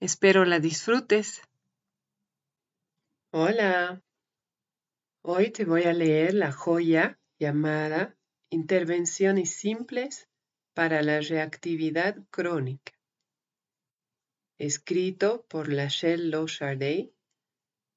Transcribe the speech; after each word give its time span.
Espero 0.00 0.44
la 0.44 0.60
disfrutes. 0.60 1.42
Hola. 3.32 4.00
Hoy 5.22 5.50
te 5.50 5.64
voy 5.64 5.82
a 5.82 5.92
leer 5.92 6.34
la 6.34 6.52
joya 6.52 7.18
llamada 7.40 8.16
Intervenciones 8.48 9.50
simples 9.50 10.28
para 10.72 11.02
la 11.02 11.20
reactividad 11.20 12.16
crónica. 12.30 12.92
Escrito 14.56 15.44
por 15.48 15.72
Lachelle 15.72 16.28
Lochardet 16.28 17.12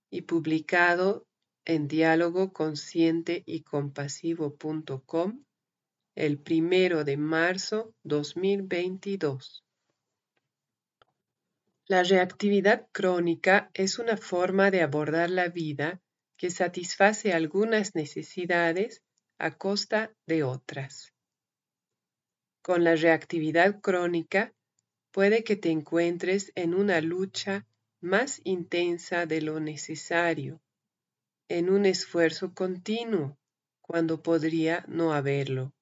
y 0.09 0.23
publicado 0.23 1.27
en 1.65 1.87
diálogo 1.87 2.51
consciente 2.51 3.43
y 3.45 3.61
compasivo.com 3.61 5.45
el 6.15 6.39
primero 6.39 7.03
de 7.03 7.17
marzo 7.17 7.93
2022. 8.03 9.63
La 11.91 12.03
reactividad 12.03 12.87
crónica 12.93 13.69
es 13.73 13.99
una 13.99 14.15
forma 14.15 14.71
de 14.71 14.81
abordar 14.81 15.29
la 15.29 15.49
vida 15.49 15.99
que 16.37 16.49
satisface 16.49 17.33
algunas 17.33 17.95
necesidades 17.95 19.03
a 19.37 19.57
costa 19.57 20.15
de 20.25 20.43
otras. 20.43 21.13
Con 22.61 22.85
la 22.85 22.95
reactividad 22.95 23.81
crónica 23.81 24.53
puede 25.11 25.43
que 25.43 25.57
te 25.57 25.69
encuentres 25.69 26.53
en 26.55 26.75
una 26.75 27.01
lucha 27.01 27.67
más 27.99 28.39
intensa 28.45 29.25
de 29.25 29.41
lo 29.41 29.59
necesario, 29.59 30.61
en 31.49 31.69
un 31.69 31.85
esfuerzo 31.85 32.53
continuo, 32.53 33.37
cuando 33.81 34.23
podría 34.23 34.85
no 34.87 35.11
haberlo. 35.13 35.73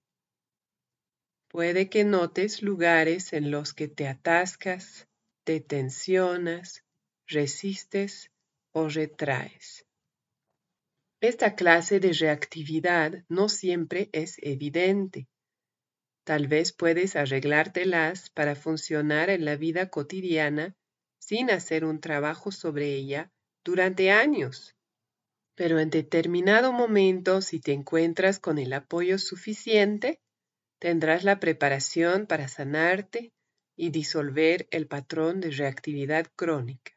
Puede 1.50 1.88
que 1.88 2.04
notes 2.04 2.64
lugares 2.64 3.32
en 3.32 3.52
los 3.52 3.76
que 3.76 3.88
te 3.88 4.08
atascas, 4.08 5.08
te 5.50 5.62
tensionas, 5.62 6.86
resistes 7.26 8.30
o 8.72 8.88
retraes. 8.88 9.84
Esta 11.22 11.56
clase 11.56 12.00
de 12.00 12.14
reactividad 12.14 13.26
no 13.30 13.50
siempre 13.50 14.12
es 14.14 14.36
evidente. 14.44 15.28
Tal 16.24 16.46
vez 16.46 16.72
puedes 16.72 17.16
arreglártelas 17.16 18.30
para 18.30 18.54
funcionar 18.56 19.32
en 19.32 19.44
la 19.44 19.56
vida 19.56 19.90
cotidiana 19.90 20.76
sin 21.18 21.50
hacer 21.50 21.84
un 21.84 22.00
trabajo 22.00 22.52
sobre 22.52 22.94
ella 22.94 23.32
durante 23.66 24.12
años. 24.12 24.76
Pero 25.56 25.80
en 25.80 25.90
determinado 25.90 26.74
momento, 26.74 27.42
si 27.42 27.60
te 27.60 27.74
encuentras 27.74 28.38
con 28.38 28.60
el 28.60 28.72
apoyo 28.72 29.18
suficiente, 29.18 30.22
tendrás 30.78 31.24
la 31.24 31.40
preparación 31.40 32.28
para 32.28 32.48
sanarte 32.48 33.34
y 33.82 33.92
disolver 33.92 34.68
el 34.72 34.88
patrón 34.88 35.40
de 35.40 35.52
reactividad 35.52 36.28
crónica. 36.36 36.92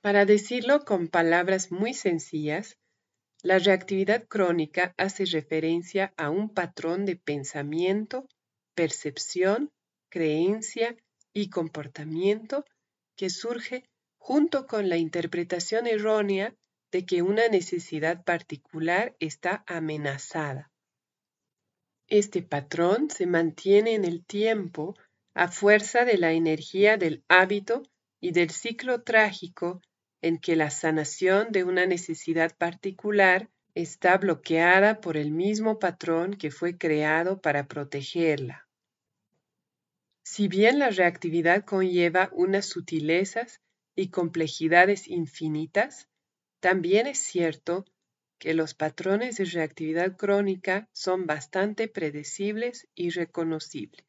Para 0.00 0.24
decirlo 0.24 0.86
con 0.86 1.08
palabras 1.08 1.70
muy 1.70 1.92
sencillas, 1.92 2.78
la 3.42 3.58
reactividad 3.58 4.26
crónica 4.28 4.94
hace 4.96 5.26
referencia 5.26 6.14
a 6.16 6.30
un 6.30 6.48
patrón 6.48 7.04
de 7.04 7.16
pensamiento, 7.16 8.26
percepción, 8.74 9.70
creencia 10.08 10.96
y 11.34 11.50
comportamiento 11.50 12.64
que 13.14 13.28
surge 13.28 13.84
junto 14.16 14.66
con 14.66 14.88
la 14.88 14.96
interpretación 14.96 15.86
errónea 15.86 16.54
de 16.90 17.04
que 17.04 17.20
una 17.20 17.46
necesidad 17.48 18.24
particular 18.24 19.14
está 19.20 19.64
amenazada. 19.66 20.70
Este 22.06 22.40
patrón 22.40 23.10
se 23.10 23.26
mantiene 23.26 23.92
en 23.92 24.06
el 24.06 24.24
tiempo 24.24 24.96
a 25.36 25.48
fuerza 25.48 26.06
de 26.06 26.16
la 26.16 26.32
energía 26.32 26.96
del 26.96 27.22
hábito 27.28 27.82
y 28.20 28.30
del 28.32 28.48
ciclo 28.48 29.02
trágico 29.02 29.82
en 30.22 30.38
que 30.38 30.56
la 30.56 30.70
sanación 30.70 31.52
de 31.52 31.62
una 31.62 31.84
necesidad 31.84 32.56
particular 32.56 33.50
está 33.74 34.16
bloqueada 34.16 35.02
por 35.02 35.18
el 35.18 35.32
mismo 35.32 35.78
patrón 35.78 36.32
que 36.32 36.50
fue 36.50 36.78
creado 36.78 37.42
para 37.42 37.68
protegerla. 37.68 38.66
Si 40.22 40.48
bien 40.48 40.78
la 40.78 40.88
reactividad 40.88 41.66
conlleva 41.66 42.30
unas 42.32 42.64
sutilezas 42.64 43.60
y 43.94 44.08
complejidades 44.08 45.06
infinitas, 45.06 46.08
también 46.60 47.06
es 47.06 47.18
cierto 47.18 47.84
que 48.38 48.54
los 48.54 48.72
patrones 48.72 49.36
de 49.36 49.44
reactividad 49.44 50.16
crónica 50.16 50.88
son 50.94 51.26
bastante 51.26 51.88
predecibles 51.88 52.88
y 52.94 53.10
reconocibles. 53.10 54.05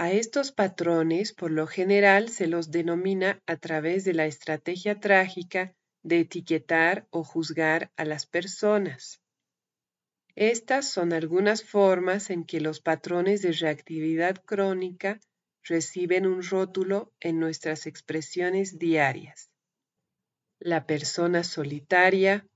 A 0.00 0.12
estos 0.12 0.50
patrones 0.50 1.34
por 1.34 1.50
lo 1.50 1.66
general 1.66 2.30
se 2.30 2.46
los 2.46 2.70
denomina 2.70 3.42
a 3.46 3.56
través 3.56 4.02
de 4.02 4.14
la 4.14 4.24
estrategia 4.24 4.98
trágica 4.98 5.74
de 6.02 6.20
etiquetar 6.20 7.06
o 7.10 7.22
juzgar 7.22 7.92
a 7.98 8.06
las 8.06 8.24
personas. 8.24 9.20
Estas 10.36 10.90
son 10.90 11.12
algunas 11.12 11.62
formas 11.62 12.30
en 12.30 12.44
que 12.44 12.62
los 12.62 12.80
patrones 12.80 13.42
de 13.42 13.52
reactividad 13.52 14.42
crónica 14.42 15.20
reciben 15.64 16.24
un 16.24 16.42
rótulo 16.42 17.12
en 17.20 17.38
nuestras 17.38 17.86
expresiones 17.86 18.78
diarias. 18.78 19.50
La 20.60 20.86
persona 20.86 21.44
solitaria, 21.44 22.46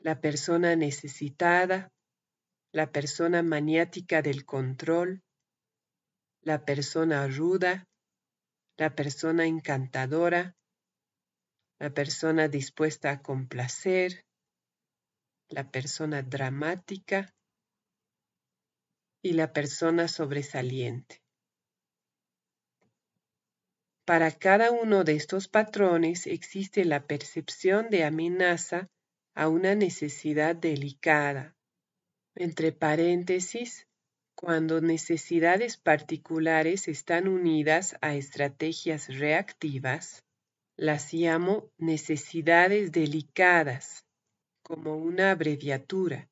la 0.00 0.20
persona 0.20 0.74
necesitada, 0.74 1.92
la 2.72 2.90
persona 2.90 3.44
maniática 3.44 4.20
del 4.20 4.44
control, 4.44 5.22
la 6.48 6.64
persona 6.64 7.28
ruda, 7.28 7.86
la 8.78 8.94
persona 8.94 9.44
encantadora, 9.44 10.56
la 11.78 11.90
persona 11.90 12.48
dispuesta 12.48 13.10
a 13.10 13.20
complacer, 13.20 14.24
la 15.50 15.70
persona 15.70 16.22
dramática 16.22 17.34
y 19.22 19.34
la 19.34 19.52
persona 19.52 20.08
sobresaliente. 20.08 21.22
Para 24.06 24.30
cada 24.30 24.70
uno 24.70 25.04
de 25.04 25.16
estos 25.16 25.48
patrones 25.48 26.26
existe 26.26 26.86
la 26.86 27.06
percepción 27.06 27.90
de 27.90 28.04
amenaza 28.04 28.88
a 29.34 29.48
una 29.48 29.74
necesidad 29.74 30.56
delicada. 30.56 31.54
Entre 32.34 32.72
paréntesis, 32.72 33.87
cuando 34.40 34.80
necesidades 34.80 35.76
particulares 35.76 36.86
están 36.86 37.26
unidas 37.26 37.96
a 38.00 38.14
estrategias 38.14 39.08
reactivas, 39.08 40.24
las 40.76 41.12
llamo 41.12 41.72
necesidades 41.76 42.92
delicadas, 42.92 44.06
como 44.62 44.96
una 44.96 45.32
abreviatura, 45.32 46.30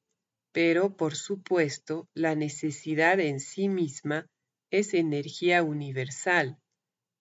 pero 0.53 0.97
por 0.97 1.17
supuesto 1.17 2.08
la 2.14 2.37
necesidad 2.37 3.19
en 3.19 3.41
sí 3.41 3.69
misma 3.69 4.29
es 4.70 4.94
energía 4.94 5.64
universal 5.64 6.61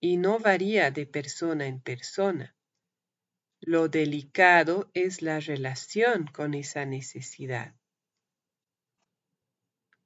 y 0.00 0.18
no 0.18 0.38
varía 0.38 0.92
de 0.92 1.04
persona 1.04 1.66
en 1.66 1.80
persona. 1.80 2.54
Lo 3.60 3.88
delicado 3.88 4.88
es 4.94 5.20
la 5.20 5.40
relación 5.40 6.28
con 6.28 6.54
esa 6.54 6.84
necesidad. 6.84 7.74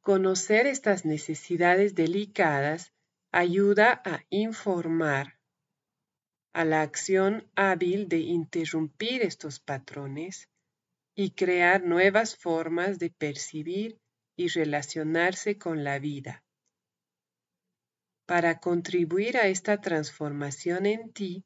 Conocer 0.02 0.66
estas 0.66 1.04
necesidades 1.04 1.94
delicadas 1.94 2.92
ayuda 3.32 4.00
a 4.04 4.24
informar 4.30 5.38
a 6.52 6.64
la 6.64 6.80
acción 6.82 7.46
hábil 7.54 8.08
de 8.08 8.18
interrumpir 8.18 9.22
estos 9.22 9.60
patrones 9.60 10.48
y 11.14 11.32
crear 11.32 11.82
nuevas 11.82 12.34
formas 12.34 12.98
de 12.98 13.10
percibir 13.10 13.98
y 14.36 14.48
relacionarse 14.48 15.58
con 15.58 15.84
la 15.84 15.98
vida. 15.98 16.42
Para 18.26 18.58
contribuir 18.58 19.36
a 19.36 19.48
esta 19.48 19.82
transformación 19.82 20.86
en 20.86 21.12
ti, 21.12 21.44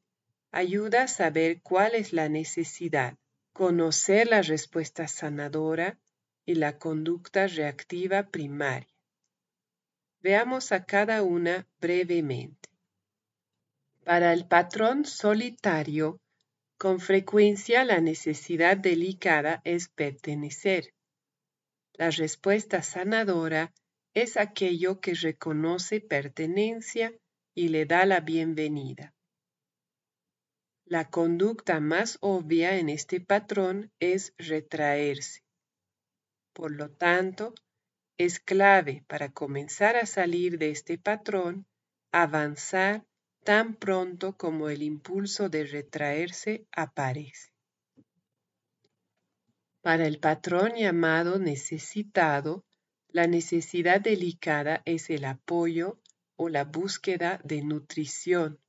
ayuda 0.53 1.03
a 1.03 1.09
saber 1.09 1.61
cuál 1.61 1.97
es 1.97 2.13
la 2.13 2.29
necesidad, 2.29 3.17
conocer 3.53 4.29
la 4.29 4.43
respuesta 4.43 5.09
sanadora 5.09 5.99
y 6.47 6.55
la 6.55 6.79
conducta 6.79 7.47
reactiva 7.47 8.25
primaria. 8.25 8.89
Veamos 10.21 10.73
a 10.73 10.85
cada 10.85 11.23
una 11.23 11.67
brevemente. 11.81 12.69
Para 14.05 14.33
el 14.33 14.47
patrón 14.47 15.05
solitario, 15.05 16.19
con 16.79 17.01
frecuencia 17.01 17.85
la 17.85 18.01
necesidad 18.01 18.77
delicada 18.77 19.61
es 19.65 19.89
pertenecer. 19.89 20.93
La 21.93 22.11
respuesta 22.11 22.83
sanadora 22.83 23.73
es 24.13 24.37
aquello 24.37 25.01
que 25.01 25.15
reconoce 25.15 26.01
pertenencia 26.01 27.15
y 27.55 27.69
le 27.69 27.87
da 27.87 28.05
la 28.05 28.21
bienvenida. 28.21 29.15
La 30.85 31.09
conducta 31.09 31.81
más 31.81 32.19
obvia 32.21 32.77
en 32.77 32.89
este 32.89 33.21
patrón 33.21 33.91
es 34.01 34.35
retraerse. 34.37 35.44
Por 36.55 36.71
lo 36.71 36.89
tanto, 36.89 37.53
es 38.17 38.39
clave 38.39 39.05
para 39.09 39.33
comenzar 39.33 39.97
a 39.97 40.07
salir 40.07 40.57
de 40.59 40.71
este 40.71 40.99
patrón 40.99 41.67
avanzar 42.13 43.05
tan 43.43 43.75
pronto 43.75 44.37
como 44.37 44.69
el 44.69 44.83
impulso 44.83 45.49
de 45.49 45.67
retraerse 45.67 46.67
aparece. 46.71 47.53
Para 49.83 50.07
el 50.07 50.21
patrón 50.21 50.75
llamado 50.77 51.39
necesitado, 51.39 52.65
la 53.09 53.27
necesidad 53.27 54.01
delicada 54.01 54.81
es 54.85 55.11
el 55.11 55.25
apoyo 55.25 56.01
o 56.37 56.49
la 56.49 56.65
búsqueda 56.65 57.41
de 57.45 57.63
nutrición. 57.63 58.61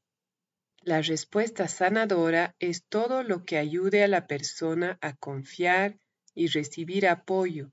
La 0.82 1.02
respuesta 1.02 1.68
sanadora 1.68 2.56
es 2.60 2.84
todo 2.86 3.24
lo 3.24 3.46
que 3.46 3.58
ayude 3.58 4.04
a 4.04 4.08
la 4.08 4.28
persona 4.28 4.98
a 5.02 5.16
confiar 5.16 6.00
y 6.34 6.48
recibir 6.48 7.08
apoyo, 7.08 7.72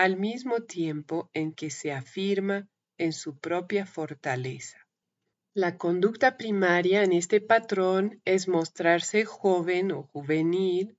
al 0.00 0.16
mismo 0.16 0.62
tiempo 0.62 1.28
en 1.34 1.52
que 1.52 1.68
se 1.68 1.92
afirma 1.92 2.66
en 2.96 3.12
su 3.12 3.38
propia 3.38 3.84
fortaleza. 3.84 4.78
La 5.52 5.76
conducta 5.76 6.38
primaria 6.38 7.02
en 7.02 7.12
este 7.12 7.42
patrón 7.42 8.22
es 8.24 8.48
mostrarse 8.48 9.26
joven 9.26 9.92
o 9.92 10.04
juvenil, 10.04 10.96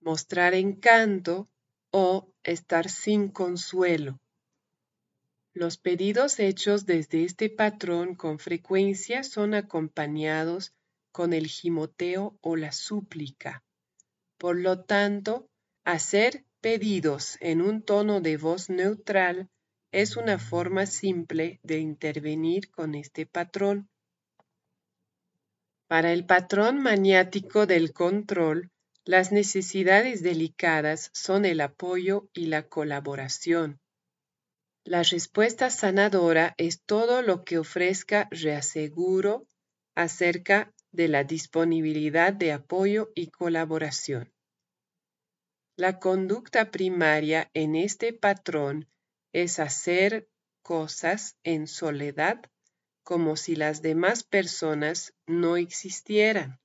mostrar 0.00 0.52
encanto 0.52 1.48
o 1.90 2.34
estar 2.42 2.90
sin 2.90 3.28
consuelo. 3.28 4.20
Los 5.54 5.78
pedidos 5.78 6.38
hechos 6.38 6.84
desde 6.84 7.24
este 7.24 7.48
patrón 7.48 8.14
con 8.14 8.38
frecuencia 8.38 9.22
son 9.22 9.54
acompañados 9.54 10.74
con 11.12 11.32
el 11.32 11.46
gimoteo 11.46 12.36
o 12.42 12.56
la 12.56 12.72
súplica. 12.72 13.64
Por 14.36 14.58
lo 14.58 14.84
tanto, 14.84 15.48
hacer 15.84 16.44
pedidos 16.64 17.36
en 17.40 17.60
un 17.60 17.82
tono 17.82 18.22
de 18.22 18.38
voz 18.38 18.70
neutral 18.70 19.50
es 19.92 20.16
una 20.16 20.38
forma 20.38 20.86
simple 20.86 21.60
de 21.62 21.78
intervenir 21.78 22.70
con 22.70 22.94
este 22.94 23.26
patrón. 23.26 23.90
Para 25.88 26.14
el 26.14 26.24
patrón 26.24 26.80
maniático 26.80 27.66
del 27.66 27.92
control, 27.92 28.70
las 29.04 29.30
necesidades 29.30 30.22
delicadas 30.22 31.10
son 31.12 31.44
el 31.44 31.60
apoyo 31.60 32.30
y 32.32 32.46
la 32.46 32.66
colaboración. 32.66 33.78
La 34.84 35.02
respuesta 35.02 35.68
sanadora 35.68 36.54
es 36.56 36.80
todo 36.80 37.20
lo 37.20 37.44
que 37.44 37.58
ofrezca 37.58 38.26
reaseguro 38.30 39.46
acerca 39.94 40.72
de 40.92 41.08
la 41.08 41.24
disponibilidad 41.24 42.32
de 42.32 42.52
apoyo 42.52 43.12
y 43.14 43.26
colaboración. 43.26 44.33
La 45.76 45.98
conducta 45.98 46.70
primaria 46.70 47.50
en 47.52 47.74
este 47.74 48.12
patrón 48.12 48.88
es 49.32 49.58
hacer 49.58 50.28
cosas 50.62 51.36
en 51.42 51.66
soledad 51.66 52.40
como 53.02 53.36
si 53.36 53.56
las 53.56 53.82
demás 53.82 54.22
personas 54.22 55.14
no 55.26 55.56
existieran. 55.56 56.60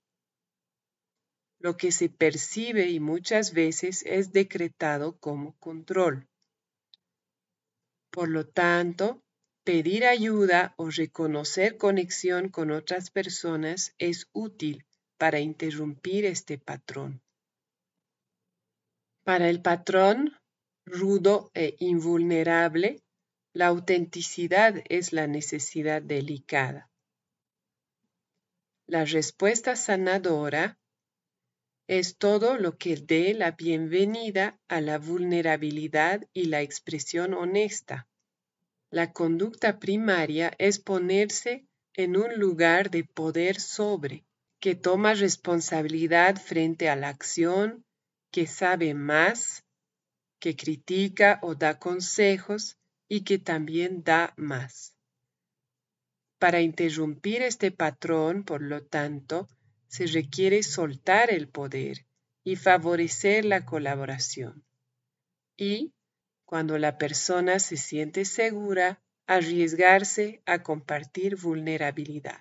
Lo 1.58 1.76
que 1.76 1.92
se 1.92 2.10
percibe 2.10 2.90
y 2.90 3.00
muchas 3.00 3.52
veces 3.52 4.04
es 4.06 4.32
decretado 4.32 5.18
como 5.18 5.58
control. 5.58 6.28
Por 8.12 8.30
lo 8.30 8.48
tanto, 8.48 9.24
pedir 9.64 10.06
ayuda 10.06 10.76
o 10.78 10.92
reconocer 10.92 11.78
conexión 11.78 12.50
con 12.50 12.70
otras 12.70 13.10
personas 13.10 13.96
es 13.98 14.28
útil 14.34 14.86
para 15.18 15.40
interrumpir 15.40 16.26
este 16.26 16.60
patrón. 16.60 17.24
Para 19.30 19.48
el 19.48 19.62
patrón 19.62 20.36
rudo 20.88 21.52
e 21.54 21.76
invulnerable, 21.78 23.04
la 23.54 23.68
autenticidad 23.68 24.82
es 24.90 25.14
la 25.14 25.28
necesidad 25.28 26.02
delicada. 26.02 26.90
La 28.88 29.06
respuesta 29.06 29.76
sanadora 29.76 30.80
es 31.88 32.18
todo 32.18 32.58
lo 32.58 32.80
que 32.80 32.96
dé 32.96 33.36
la 33.36 33.52
bienvenida 33.52 34.60
a 34.68 34.82
la 34.82 34.98
vulnerabilidad 34.98 36.28
y 36.34 36.46
la 36.46 36.64
expresión 36.64 37.36
honesta. 37.36 38.08
La 38.90 39.14
conducta 39.14 39.78
primaria 39.78 40.54
es 40.58 40.80
ponerse 40.80 41.68
en 41.94 42.18
un 42.18 42.34
lugar 42.40 42.90
de 42.90 43.04
poder 43.04 43.62
sobre, 43.62 44.26
que 44.60 44.74
toma 44.74 45.14
responsabilidad 45.14 46.38
frente 46.38 46.90
a 46.90 46.96
la 46.96 47.10
acción, 47.10 47.86
que 48.32 48.48
sabe 48.48 48.94
más, 48.94 49.66
que 50.40 50.56
critica 50.56 51.40
o 51.42 51.56
da 51.56 51.80
consejos 51.80 52.78
y 53.08 53.22
que 53.22 53.40
también 53.40 54.04
da 54.04 54.34
más. 54.38 54.96
Para 56.38 56.62
interrumpir 56.62 57.42
este 57.42 57.72
patrón, 57.72 58.44
por 58.44 58.62
lo 58.62 58.86
tanto, 58.86 59.50
se 59.88 60.06
requiere 60.08 60.64
soltar 60.64 61.32
el 61.32 61.50
poder 61.50 62.06
y 62.44 62.56
favorecer 62.56 63.44
la 63.44 63.66
colaboración. 63.66 64.64
Y, 65.58 65.94
cuando 66.46 66.78
la 66.78 66.98
persona 66.98 67.60
se 67.60 67.76
siente 67.76 68.24
segura, 68.24 69.02
arriesgarse 69.28 70.42
a 70.46 70.64
compartir 70.64 71.36
vulnerabilidad. 71.36 72.40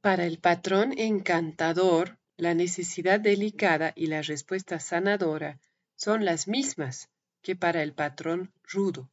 Para 0.00 0.24
el 0.24 0.38
patrón 0.38 0.98
encantador, 0.98 2.18
la 2.36 2.54
necesidad 2.54 3.18
delicada 3.18 3.92
y 3.96 4.06
la 4.06 4.22
respuesta 4.22 4.78
sanadora 4.78 5.58
son 5.96 6.24
las 6.24 6.48
mismas 6.48 7.08
que 7.42 7.56
para 7.56 7.82
el 7.82 7.94
patrón 7.94 8.52
rudo. 8.64 9.10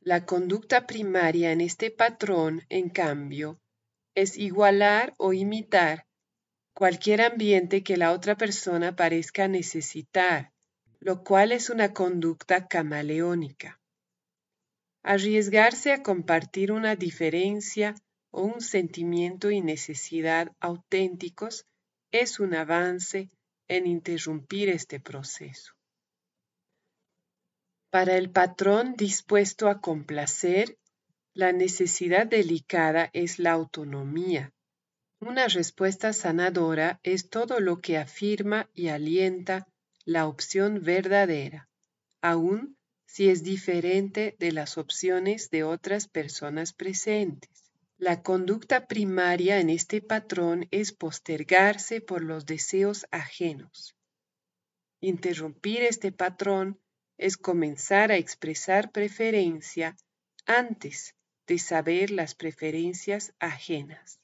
La 0.00 0.24
conducta 0.26 0.86
primaria 0.86 1.50
en 1.52 1.60
este 1.60 1.90
patrón, 1.90 2.62
en 2.68 2.90
cambio, 2.90 3.58
es 4.14 4.36
igualar 4.36 5.14
o 5.16 5.32
imitar 5.32 6.06
cualquier 6.74 7.22
ambiente 7.22 7.82
que 7.82 7.96
la 7.96 8.12
otra 8.12 8.36
persona 8.36 8.94
parezca 8.94 9.48
necesitar, 9.48 10.52
lo 11.00 11.24
cual 11.24 11.52
es 11.52 11.70
una 11.70 11.92
conducta 11.92 12.68
camaleónica. 12.68 13.80
Arriesgarse 15.02 15.92
a 15.92 16.02
compartir 16.02 16.72
una 16.72 16.96
diferencia 16.96 17.94
o 18.30 18.42
un 18.42 18.60
sentimiento 18.60 19.50
y 19.50 19.60
necesidad 19.60 20.52
auténticos 20.60 21.66
es 22.14 22.38
un 22.38 22.54
avance 22.54 23.28
en 23.66 23.88
interrumpir 23.88 24.68
este 24.68 25.00
proceso. 25.00 25.72
Para 27.90 28.16
el 28.16 28.30
patrón 28.30 28.94
dispuesto 28.96 29.68
a 29.68 29.80
complacer, 29.80 30.78
la 31.32 31.50
necesidad 31.50 32.28
delicada 32.28 33.10
es 33.12 33.40
la 33.40 33.50
autonomía. 33.50 34.52
Una 35.18 35.48
respuesta 35.48 36.12
sanadora 36.12 37.00
es 37.02 37.30
todo 37.30 37.58
lo 37.58 37.80
que 37.80 37.98
afirma 37.98 38.70
y 38.72 38.88
alienta 38.88 39.66
la 40.04 40.28
opción 40.28 40.82
verdadera, 40.84 41.68
aun 42.22 42.76
si 43.06 43.28
es 43.28 43.42
diferente 43.42 44.36
de 44.38 44.52
las 44.52 44.78
opciones 44.78 45.50
de 45.50 45.64
otras 45.64 46.06
personas 46.06 46.72
presentes. 46.72 47.53
La 48.04 48.22
conducta 48.22 48.86
primaria 48.86 49.60
en 49.60 49.70
este 49.70 50.02
patrón 50.02 50.68
es 50.70 50.92
postergarse 50.92 52.02
por 52.02 52.22
los 52.22 52.44
deseos 52.44 53.06
ajenos. 53.10 53.96
Interrumpir 55.00 55.80
este 55.80 56.12
patrón 56.12 56.78
es 57.16 57.38
comenzar 57.38 58.12
a 58.12 58.18
expresar 58.18 58.92
preferencia 58.92 59.96
antes 60.44 61.14
de 61.46 61.58
saber 61.58 62.10
las 62.10 62.34
preferencias 62.34 63.32
ajenas. 63.38 64.20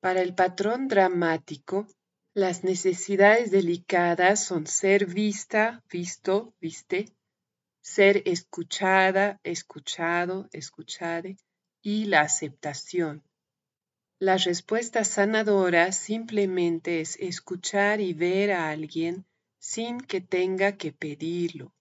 Para 0.00 0.22
el 0.22 0.34
patrón 0.34 0.88
dramático, 0.88 1.86
las 2.34 2.64
necesidades 2.64 3.52
delicadas 3.52 4.42
son 4.42 4.66
ser 4.66 5.06
vista, 5.06 5.84
visto, 5.88 6.52
viste, 6.60 7.14
ser 7.80 8.24
escuchada, 8.26 9.38
escuchado, 9.44 10.48
escuchade 10.50 11.36
y 11.86 12.06
la 12.06 12.22
aceptación. 12.22 13.22
La 14.18 14.38
respuesta 14.38 15.04
sanadora 15.04 15.92
simplemente 15.92 17.00
es 17.00 17.14
escuchar 17.20 18.00
y 18.00 18.12
ver 18.12 18.50
a 18.50 18.70
alguien 18.70 19.24
sin 19.60 20.00
que 20.00 20.20
tenga 20.20 20.78
que 20.78 20.90
pedirlo. 20.90 21.72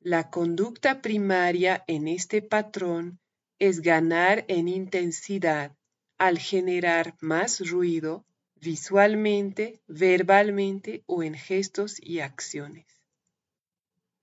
La 0.00 0.28
conducta 0.28 1.00
primaria 1.00 1.82
en 1.86 2.08
este 2.08 2.42
patrón 2.42 3.20
es 3.58 3.80
ganar 3.80 4.44
en 4.48 4.68
intensidad 4.68 5.74
al 6.18 6.38
generar 6.38 7.16
más 7.20 7.66
ruido 7.70 8.26
visualmente, 8.56 9.80
verbalmente 9.86 11.04
o 11.06 11.22
en 11.22 11.32
gestos 11.32 11.96
y 12.02 12.20
acciones. 12.20 12.84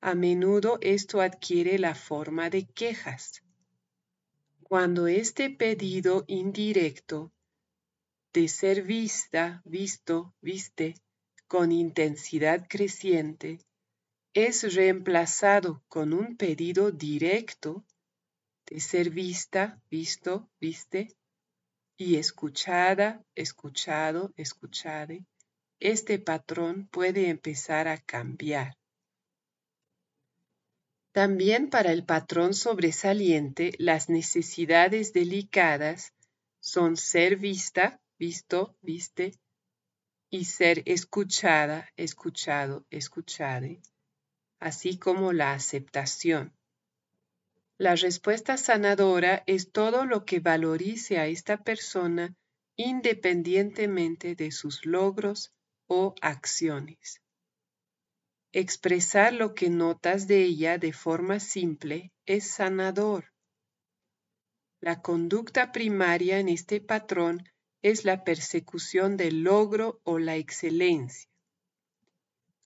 A 0.02 0.14
menudo 0.14 0.78
esto 0.82 1.22
adquiere 1.22 1.80
la 1.80 1.96
forma 1.96 2.52
de 2.52 2.68
quejas. 2.68 3.42
Cuando 4.68 5.06
este 5.06 5.52
pedido 5.52 6.26
indirecto 6.26 7.32
de 8.34 8.48
ser 8.48 8.82
vista, 8.82 9.62
visto, 9.64 10.34
viste, 10.42 10.96
con 11.48 11.72
intensidad 11.72 12.66
creciente, 12.68 13.60
es 14.34 14.74
reemplazado 14.74 15.84
con 15.88 16.14
un 16.14 16.36
pedido 16.36 16.92
directo 16.92 17.86
de 18.66 18.80
ser 18.80 19.12
vista, 19.12 19.80
visto, 19.92 20.50
viste, 20.60 21.16
y 21.96 22.16
escuchada, 22.16 23.24
escuchado, 23.36 24.34
escuchade, 24.36 25.28
este 25.80 26.18
patrón 26.18 26.88
puede 26.88 27.30
empezar 27.30 27.88
a 27.88 28.00
cambiar. 28.00 28.76
También 31.16 31.70
para 31.70 31.94
el 31.94 32.04
patrón 32.04 32.54
sobresaliente, 32.54 33.72
las 33.78 34.10
necesidades 34.10 35.14
delicadas 35.14 36.12
son 36.60 36.98
ser 36.98 37.38
vista, 37.38 38.02
visto, 38.20 38.76
viste, 38.82 39.40
y 40.30 40.44
ser 40.44 40.84
escuchada, 40.86 41.90
escuchado, 41.96 42.86
escuchade, 42.90 43.82
así 44.60 45.00
como 45.00 45.32
la 45.32 45.54
aceptación. 45.54 46.52
La 47.78 47.96
respuesta 47.96 48.58
sanadora 48.58 49.42
es 49.48 49.72
todo 49.72 50.06
lo 50.06 50.26
que 50.26 50.42
valorice 50.42 51.18
a 51.18 51.28
esta 51.28 51.64
persona 51.64 52.36
independientemente 52.76 54.36
de 54.36 54.52
sus 54.52 54.86
logros 54.86 55.54
o 55.88 56.14
acciones. 56.20 57.22
Expresar 58.58 59.34
lo 59.34 59.54
que 59.54 59.70
notas 59.70 60.28
de 60.28 60.42
ella 60.42 60.78
de 60.78 60.94
forma 60.94 61.42
simple 61.42 62.14
es 62.26 62.50
sanador. 62.52 63.34
La 64.80 65.02
conducta 65.02 65.74
primaria 65.74 66.40
en 66.40 66.48
este 66.48 66.80
patrón 66.80 67.44
es 67.82 68.06
la 68.06 68.24
persecución 68.24 69.18
del 69.18 69.44
logro 69.44 70.00
o 70.06 70.20
la 70.20 70.38
excelencia. 70.38 71.30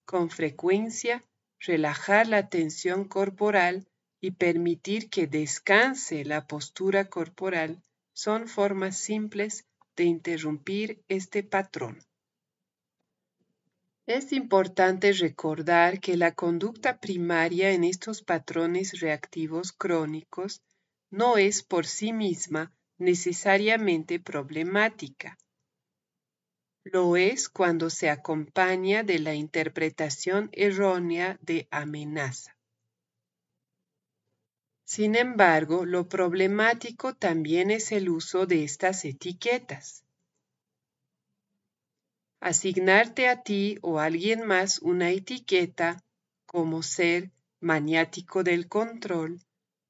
Con 0.06 0.30
frecuencia, 0.30 1.26
relajar 1.58 2.28
la 2.28 2.50
tensión 2.50 3.06
corporal 3.06 3.88
y 4.22 4.30
permitir 4.30 5.10
que 5.10 5.26
descanse 5.26 6.24
la 6.24 6.46
postura 6.46 7.10
corporal 7.10 7.82
son 8.14 8.48
formas 8.48 8.96
simples 8.96 9.66
de 9.96 10.04
interrumpir 10.04 11.04
este 11.08 11.42
patrón. 11.42 12.06
Es 14.10 14.34
importante 14.34 15.14
recordar 15.14 16.00
que 16.00 16.18
la 16.18 16.34
conducta 16.34 17.00
primaria 17.00 17.70
en 17.74 17.84
estos 17.84 18.24
patrones 18.24 19.02
reactivos 19.02 19.72
crónicos 19.72 20.64
no 21.12 21.38
es 21.38 21.62
por 21.62 21.86
sí 21.86 22.12
misma 22.12 22.74
necesariamente 22.98 24.20
problemática. 24.20 25.38
Lo 26.84 27.18
es 27.18 27.50
cuando 27.50 27.92
se 27.92 28.10
acompaña 28.10 29.04
de 29.04 29.20
la 29.20 29.36
interpretación 29.36 30.50
errónea 30.54 31.38
de 31.44 31.68
amenaza. 31.70 32.58
Sin 34.86 35.16
embargo, 35.16 35.86
lo 35.86 36.10
problemático 36.10 37.14
también 37.14 37.70
es 37.70 37.92
el 37.92 38.10
uso 38.10 38.48
de 38.48 38.64
estas 38.64 39.06
etiquetas. 39.06 40.04
Asignarte 42.42 43.28
a 43.28 43.44
ti 43.44 43.78
o 43.82 44.00
a 44.00 44.06
alguien 44.06 44.46
más 44.46 44.80
una 44.80 45.12
etiqueta 45.12 46.02
como 46.46 46.84
ser 46.84 47.32
maniático 47.60 48.44
del 48.44 48.70
control 48.70 49.42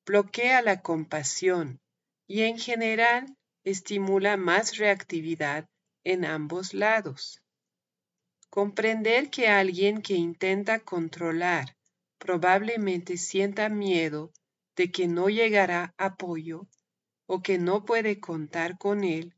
bloquea 0.05 0.63
la 0.63 0.81
compasión 0.81 1.79
y 2.27 2.41
en 2.41 2.57
general 2.57 3.37
estimula 3.63 4.35
más 4.37 4.77
reactividad 4.77 5.69
en 6.03 6.25
ambos 6.25 6.73
lados. 6.73 7.43
Comprender 8.49 9.29
que 9.29 9.47
alguien 9.47 10.01
que 10.01 10.15
intenta 10.15 10.79
controlar 10.79 11.75
probablemente 12.17 13.17
sienta 13.17 13.69
miedo 13.69 14.31
de 14.75 14.91
que 14.91 15.07
no 15.07 15.29
llegará 15.29 15.93
apoyo 15.97 16.67
o 17.27 17.43
que 17.43 17.59
no 17.59 17.85
puede 17.85 18.19
contar 18.19 18.79
con 18.79 19.03
él, 19.03 19.35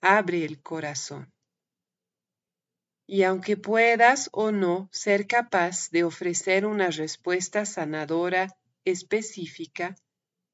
abre 0.00 0.44
el 0.44 0.62
corazón. 0.62 1.33
Y 3.06 3.22
aunque 3.22 3.56
puedas 3.56 4.30
o 4.32 4.50
no 4.50 4.88
ser 4.90 5.26
capaz 5.26 5.90
de 5.90 6.04
ofrecer 6.04 6.64
una 6.64 6.90
respuesta 6.90 7.66
sanadora 7.66 8.56
específica, 8.84 9.96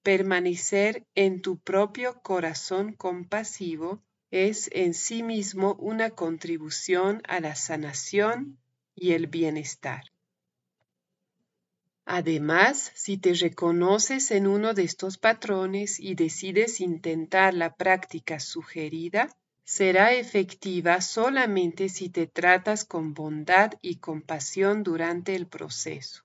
permanecer 0.03 1.07
en 1.15 1.43
tu 1.43 1.59
propio 1.59 2.21
corazón 2.23 2.95
compasivo 2.95 4.03
es 4.31 4.71
en 4.73 4.95
sí 4.95 5.23
mismo 5.23 5.75
una 5.75 6.11
contribución 6.11 7.23
a 7.29 7.41
la 7.41 7.55
sanación 7.55 8.59
y 8.95 9.13
el 9.13 9.27
bienestar. 9.27 10.05
Además, 12.05 12.91
si 12.95 13.19
te 13.19 13.35
reconoces 13.35 14.31
en 14.33 14.47
uno 14.47 14.75
de 14.75 14.83
estos 14.83 15.17
patrones 15.19 16.01
y 16.01 16.15
decides 16.15 16.81
intentar 16.81 17.55
la 17.55 17.77
práctica 17.77 18.41
sugerida, 18.41 19.29
será 19.65 20.13
efectiva 20.13 21.01
solamente 21.01 21.89
si 21.89 22.09
te 22.09 22.27
tratas 22.27 22.85
con 22.85 23.15
bondad 23.15 23.73
y 23.83 23.97
compasión 23.97 24.83
durante 24.83 25.35
el 25.35 25.47
proceso. 25.47 26.25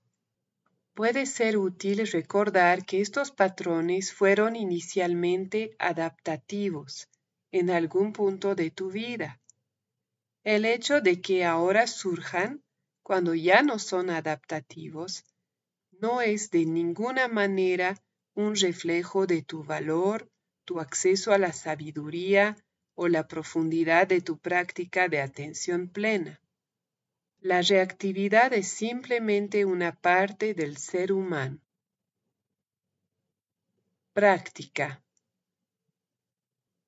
Puede 0.93 1.25
ser 1.25 1.57
útil 1.57 2.07
recordar 2.07 2.85
que 2.85 3.01
estos 3.01 3.31
patrones 3.31 4.13
fueron 4.13 4.55
inicialmente 4.55 5.75
adaptativos 5.77 7.09
en 7.51 7.69
algún 7.69 8.13
punto 8.13 8.55
de 8.55 8.71
tu 8.71 8.91
vida. 8.91 9.41
El 10.43 10.63
hecho 10.63 11.01
de 11.01 11.21
que 11.21 11.43
ahora 11.43 11.87
surjan 11.87 12.63
cuando 13.03 13.35
ya 13.35 13.61
no 13.61 13.77
son 13.77 14.09
adaptativos 14.09 15.25
no 15.99 16.21
es 16.21 16.49
de 16.49 16.65
ninguna 16.65 17.27
manera 17.27 18.01
un 18.33 18.55
reflejo 18.55 19.27
de 19.27 19.41
tu 19.41 19.63
valor, 19.63 20.29
tu 20.65 20.79
acceso 20.79 21.33
a 21.33 21.37
la 21.37 21.53
sabiduría 21.53 22.57
o 22.95 23.07
la 23.07 23.27
profundidad 23.27 24.07
de 24.07 24.21
tu 24.21 24.37
práctica 24.37 25.07
de 25.07 25.21
atención 25.21 25.87
plena. 25.87 26.41
La 27.41 27.61
reactividad 27.61 28.53
es 28.53 28.67
simplemente 28.67 29.65
una 29.65 29.93
parte 29.93 30.53
del 30.53 30.77
ser 30.77 31.11
humano. 31.11 31.59
Práctica. 34.13 35.03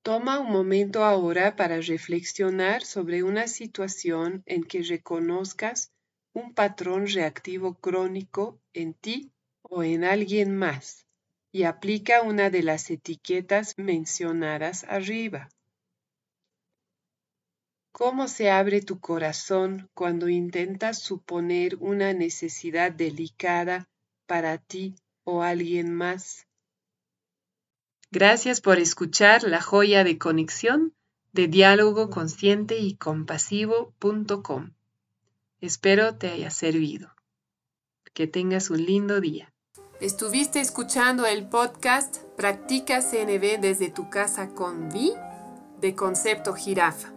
Toma 0.02 0.40
un 0.40 0.52
momento 0.52 1.04
ahora 1.04 1.56
para 1.58 1.82
reflexionar 1.82 2.84
sobre 2.84 3.24
una 3.24 3.48
situación 3.48 4.42
en 4.46 4.64
que 4.64 4.82
reconozcas 4.82 5.92
un 6.32 6.54
patrón 6.54 7.08
reactivo 7.08 7.76
crónico 7.76 8.60
en 8.74 8.94
ti 8.94 9.34
o 9.62 9.84
en 9.84 10.06
alguien 10.06 10.56
más 10.56 11.06
y 11.52 11.64
aplica 11.64 12.22
una 12.22 12.50
de 12.50 12.64
las 12.64 12.90
etiquetas 12.90 13.78
mencionadas 13.78 14.86
arriba. 14.86 15.50
¿Cómo 17.98 18.28
se 18.28 18.52
abre 18.52 18.84
tu 18.84 19.00
corazón 19.00 19.90
cuando 19.96 20.30
intentas 20.30 21.00
suponer 21.00 21.78
una 21.80 22.14
necesidad 22.14 22.92
delicada 22.92 23.90
para 24.28 24.60
ti 24.60 24.94
o 25.24 25.42
alguien 25.42 25.96
más? 25.96 26.46
Gracias 28.12 28.62
por 28.62 28.78
escuchar 28.78 29.42
la 29.42 29.64
joya 29.64 30.04
de 30.04 30.20
conexión 30.20 30.94
de 31.32 31.48
diálogo 31.48 32.12
consciente 32.12 32.78
y 32.78 32.94
compasivo.com. 32.98 34.74
Espero 35.60 36.18
te 36.18 36.30
haya 36.30 36.52
servido. 36.52 37.16
Que 38.14 38.28
tengas 38.28 38.70
un 38.70 38.86
lindo 38.86 39.22
día. 39.22 39.52
¿Estuviste 40.00 40.62
escuchando 40.62 41.26
el 41.26 41.50
podcast 41.50 42.18
Practica 42.38 43.02
CNB 43.02 43.60
desde 43.60 43.90
tu 43.90 44.12
casa 44.12 44.50
con 44.50 44.90
Vi? 44.90 45.14
de 45.82 45.96
Concepto 45.96 46.54
Jirafa. 46.54 47.17